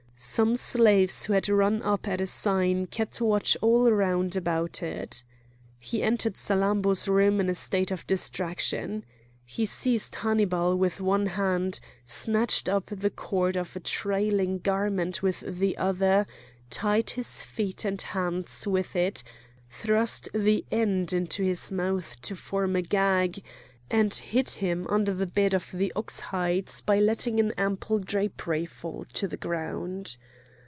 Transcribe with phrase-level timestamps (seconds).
[0.23, 5.23] Some slaves who had run up at a sign kept watch all round about it.
[5.79, 9.03] He entered Salammbô's room in a state of distraction.
[9.47, 15.39] He seized Hannibal with one hand, snatched up the cord of a trailing garment with
[15.39, 16.27] the other,
[16.69, 19.23] tied his feet and hands with it,
[19.71, 23.43] thrust the end into his mouth to form a gag,
[23.93, 28.65] and hid him under the bed of the ox hides by letting an ample drapery
[28.65, 30.15] fall to the ground.